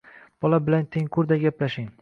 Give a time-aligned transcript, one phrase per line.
[0.45, 1.89] Bola bilan tengqurday gaplashing.